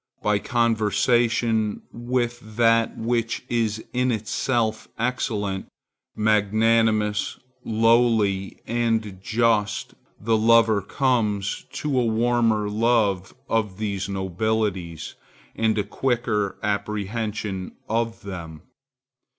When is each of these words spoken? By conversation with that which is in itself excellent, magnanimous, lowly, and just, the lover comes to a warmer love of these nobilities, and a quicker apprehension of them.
By 0.23 0.39
conversation 0.39 1.83
with 1.93 2.55
that 2.55 2.97
which 2.97 3.43
is 3.49 3.83
in 3.93 4.11
itself 4.11 4.87
excellent, 4.97 5.67
magnanimous, 6.15 7.37
lowly, 7.63 8.59
and 8.65 9.21
just, 9.21 9.93
the 10.19 10.37
lover 10.37 10.81
comes 10.81 11.67
to 11.73 11.99
a 11.99 12.03
warmer 12.03 12.67
love 12.67 13.35
of 13.47 13.77
these 13.77 14.09
nobilities, 14.09 15.13
and 15.55 15.77
a 15.77 15.83
quicker 15.83 16.57
apprehension 16.63 17.73
of 17.87 18.23
them. 18.23 18.63